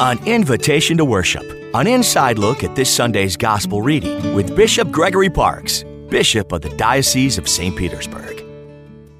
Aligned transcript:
An 0.00 0.18
invitation 0.26 0.96
to 0.96 1.04
worship. 1.04 1.44
An 1.74 1.86
inside 1.86 2.38
look 2.38 2.64
at 2.64 2.74
this 2.74 2.88
Sunday's 2.88 3.36
gospel 3.36 3.82
reading 3.82 4.34
with 4.34 4.56
Bishop 4.56 4.90
Gregory 4.90 5.28
Parks, 5.28 5.84
Bishop 6.08 6.52
of 6.52 6.62
the 6.62 6.70
Diocese 6.70 7.36
of 7.36 7.46
St. 7.46 7.76
Petersburg. 7.76 8.42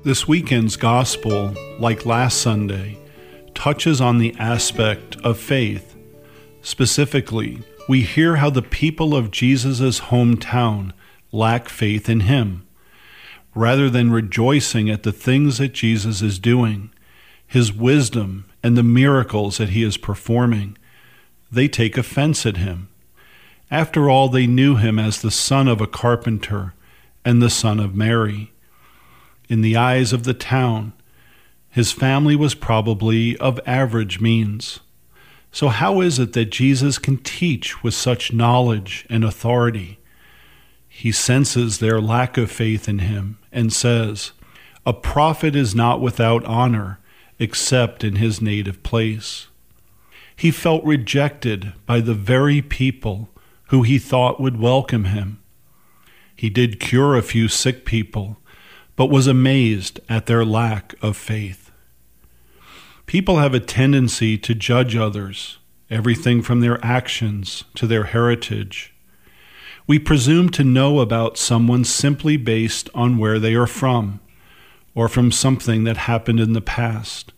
This 0.05 0.27
weekend's 0.27 0.77
gospel, 0.77 1.55
like 1.79 2.07
last 2.07 2.41
Sunday, 2.41 2.97
touches 3.55 4.01
on 4.01 4.17
the 4.17 4.35
aspect 4.39 5.17
of 5.17 5.39
faith. 5.39 5.99
Specifically, 6.63 7.63
we 7.87 8.01
hear 8.01 8.37
how 8.37 8.49
the 8.49 8.63
people 8.63 9.15
of 9.15 9.31
Jesus' 9.31 10.01
hometown 10.01 10.93
lack 11.31 11.69
faith 11.69 12.09
in 12.09 12.21
him. 12.21 12.67
Rather 13.55 13.91
than 13.91 14.11
rejoicing 14.11 14.89
at 14.89 15.03
the 15.03 15.13
things 15.13 15.59
that 15.59 15.75
Jesus 15.75 16.23
is 16.23 16.39
doing, 16.39 16.91
his 17.47 17.71
wisdom, 17.71 18.47
and 18.63 18.77
the 18.77 18.83
miracles 18.83 19.59
that 19.59 19.71
he 19.71 19.83
is 19.83 19.97
performing, 19.97 20.77
they 21.51 21.69
take 21.69 21.97
offense 21.97 22.45
at 22.47 22.59
him. 22.59 22.89
After 23.71 24.11
all, 24.11 24.29
they 24.29 24.47
knew 24.47 24.77
him 24.77 24.99
as 24.99 25.21
the 25.21 25.31
son 25.31 25.69
of 25.69 25.81
a 25.81 25.87
carpenter 25.87 26.75
and 27.25 27.41
the 27.41 27.51
son 27.51 27.79
of 27.79 27.95
Mary. 27.95 28.53
In 29.49 29.61
the 29.61 29.77
eyes 29.77 30.13
of 30.13 30.25
the 30.25 30.35
town, 30.35 30.93
his 31.71 31.93
family 31.93 32.35
was 32.35 32.55
probably 32.55 33.37
of 33.39 33.61
average 33.65 34.21
means. 34.21 34.81
So, 35.53 35.69
how 35.69 36.01
is 36.01 36.19
it 36.19 36.33
that 36.35 36.47
Jesus 36.47 36.99
can 36.99 37.17
teach 37.19 37.83
with 37.83 37.95
such 37.95 38.33
knowledge 38.33 39.07
and 39.09 39.25
authority? 39.25 39.99
He 40.89 41.13
senses 41.13 41.79
their 41.79 42.01
lack 42.01 42.37
of 42.37 42.51
faith 42.51 42.89
in 42.89 43.01
him 43.01 43.39
and 43.51 43.73
says, 43.73 44.33
A 44.85 44.93
prophet 44.93 45.57
is 45.57 45.75
not 45.75 46.01
without 46.01 46.45
honor 46.45 47.00
except 47.41 48.05
in 48.05 48.17
his 48.17 48.41
native 48.41 48.83
place. 48.85 49.49
He 50.37 50.51
felt 50.51 50.85
rejected 50.85 51.73
by 51.87 52.01
the 52.01 52.15
very 52.15 52.63
people 52.63 53.31
who 53.69 53.83
he 53.83 53.99
thought 53.99 54.41
would 54.41 54.61
welcome 54.61 55.07
him. 55.07 55.43
He 56.37 56.51
did 56.51 56.81
cure 56.81 57.17
a 57.17 57.23
few 57.23 57.49
sick 57.49 57.85
people, 57.85 58.39
but 58.97 59.11
was 59.11 59.27
amazed 59.27 60.01
at 60.09 60.27
their 60.27 60.45
lack 60.45 60.95
of 61.03 61.17
faith. 61.17 61.71
People 63.07 63.39
have 63.39 63.55
a 63.55 63.61
tendency 63.61 64.39
to 64.39 64.55
judge 64.55 64.95
others, 64.95 65.59
everything 65.91 66.43
from 66.43 66.61
their 66.61 66.83
actions 66.85 67.65
to 67.75 67.87
their 67.87 68.05
heritage. 68.05 68.95
We 69.87 69.99
presume 69.99 70.51
to 70.51 70.63
know 70.63 71.01
about 71.01 71.37
someone 71.37 71.85
simply 71.85 72.37
based 72.37 72.89
on 72.95 73.19
where 73.19 73.39
they 73.39 73.55
are 73.55 73.67
from, 73.67 74.21
or 74.95 75.09
from 75.09 75.33
something 75.33 75.85
that 75.85 75.97
happened 75.97 76.41
in 76.41 76.53
the 76.53 76.61
past. 76.61 77.33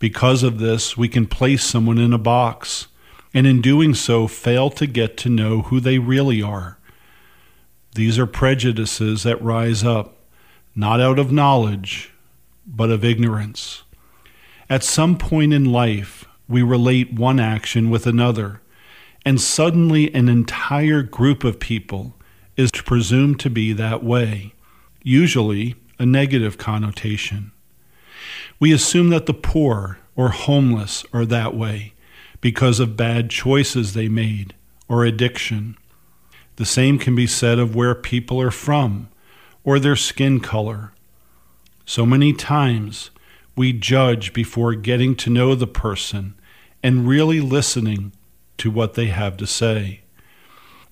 Because 0.00 0.42
of 0.42 0.58
this, 0.58 0.96
we 0.96 1.08
can 1.08 1.26
place 1.26 1.62
someone 1.62 1.98
in 1.98 2.14
a 2.14 2.18
box, 2.18 2.88
and 3.34 3.46
in 3.46 3.60
doing 3.60 3.94
so, 3.94 4.26
fail 4.26 4.70
to 4.70 4.86
get 4.86 5.18
to 5.18 5.28
know 5.28 5.60
who 5.60 5.78
they 5.78 5.98
really 5.98 6.42
are. 6.42 6.78
These 7.94 8.18
are 8.18 8.26
prejudices 8.26 9.24
that 9.24 9.42
rise 9.42 9.84
up, 9.84 10.16
not 10.74 11.00
out 11.00 11.18
of 11.18 11.30
knowledge, 11.30 12.12
but 12.66 12.90
of 12.90 13.04
ignorance. 13.04 13.82
At 14.70 14.82
some 14.82 15.18
point 15.18 15.52
in 15.52 15.66
life, 15.66 16.24
we 16.48 16.62
relate 16.62 17.12
one 17.12 17.38
action 17.38 17.90
with 17.90 18.06
another, 18.06 18.62
and 19.26 19.38
suddenly 19.38 20.12
an 20.14 20.30
entire 20.30 21.02
group 21.02 21.44
of 21.44 21.60
people 21.60 22.16
is 22.56 22.70
presumed 22.70 23.38
to 23.40 23.50
be 23.50 23.74
that 23.74 24.02
way, 24.02 24.54
usually 25.02 25.74
a 25.98 26.06
negative 26.06 26.56
connotation. 26.56 27.52
We 28.60 28.72
assume 28.74 29.08
that 29.08 29.24
the 29.24 29.34
poor 29.34 29.98
or 30.14 30.28
homeless 30.28 31.04
are 31.14 31.24
that 31.24 31.56
way 31.56 31.94
because 32.42 32.78
of 32.78 32.96
bad 32.96 33.30
choices 33.30 33.94
they 33.94 34.06
made 34.06 34.54
or 34.86 35.04
addiction. 35.04 35.78
The 36.56 36.66
same 36.66 36.98
can 36.98 37.14
be 37.14 37.26
said 37.26 37.58
of 37.58 37.74
where 37.74 37.94
people 37.94 38.38
are 38.40 38.50
from 38.50 39.08
or 39.64 39.78
their 39.78 39.96
skin 39.96 40.40
color. 40.40 40.92
So 41.86 42.04
many 42.04 42.34
times 42.34 43.10
we 43.56 43.72
judge 43.72 44.34
before 44.34 44.74
getting 44.74 45.16
to 45.16 45.30
know 45.30 45.54
the 45.54 45.66
person 45.66 46.34
and 46.82 47.08
really 47.08 47.40
listening 47.40 48.12
to 48.58 48.70
what 48.70 48.92
they 48.92 49.06
have 49.06 49.38
to 49.38 49.46
say. 49.46 50.02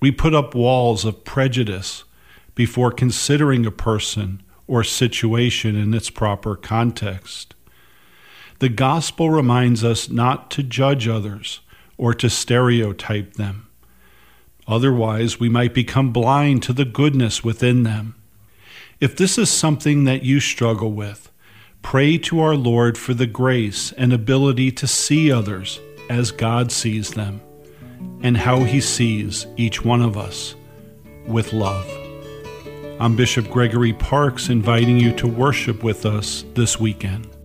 We 0.01 0.11
put 0.11 0.35
up 0.35 0.55
walls 0.55 1.05
of 1.05 1.25
prejudice 1.25 2.05
before 2.55 2.93
considering 2.93 3.67
a 3.67 3.71
person 3.71 4.43
or 4.67 4.85
situation 4.85 5.77
in 5.77 5.93
its 5.93 6.09
proper 6.09 6.57
context. 6.57 7.55
The 8.61 8.69
gospel 8.69 9.31
reminds 9.31 9.85
us 9.85 10.09
not 10.09 10.51
to 10.53 10.65
judge 10.65 11.07
others 11.07 11.61
or 11.97 12.13
to 12.15 12.29
stereotype 12.29 13.35
them. 13.35 13.69
Otherwise, 14.67 15.39
we 15.39 15.49
might 15.49 15.73
become 15.73 16.13
blind 16.13 16.63
to 16.65 16.73
the 16.73 16.85
goodness 16.85 17.45
within 17.45 17.85
them. 17.85 18.17
If 19.01 19.17
this 19.17 19.39
is 19.39 19.49
something 19.49 20.05
that 20.05 20.25
you 20.25 20.41
struggle 20.41 20.93
with, 20.93 21.31
pray 21.83 22.19
to 22.19 22.41
our 22.41 22.57
Lord 22.57 22.99
for 22.99 23.15
the 23.15 23.27
grace 23.29 23.93
and 23.93 24.13
ability 24.13 24.73
to 24.73 24.89
see 24.89 25.31
others 25.31 25.81
as 26.11 26.33
God 26.33 26.73
sees 26.73 27.13
them 27.13 27.41
and 28.23 28.37
how 28.37 28.65
He 28.65 28.81
sees 28.81 29.47
each 29.57 29.85
one 29.85 30.03
of 30.03 30.19
us 30.19 30.57
with 31.27 31.53
love. 31.53 31.87
I'm 32.99 33.15
Bishop 33.15 33.49
Gregory 33.49 33.93
Parks 33.93 34.49
inviting 34.49 34.99
you 34.99 35.15
to 35.15 35.29
worship 35.29 35.85
with 35.85 36.05
us 36.05 36.45
this 36.55 36.81
weekend. 36.81 37.38